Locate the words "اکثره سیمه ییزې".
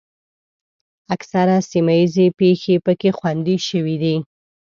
1.15-2.27